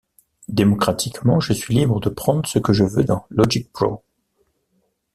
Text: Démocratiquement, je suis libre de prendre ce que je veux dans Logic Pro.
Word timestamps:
Démocratiquement, 0.47 1.39
je 1.39 1.53
suis 1.53 1.75
libre 1.75 1.99
de 1.99 2.09
prendre 2.09 2.47
ce 2.49 2.57
que 2.57 2.73
je 2.73 2.83
veux 2.83 3.03
dans 3.03 3.23
Logic 3.29 3.71
Pro. 3.71 4.01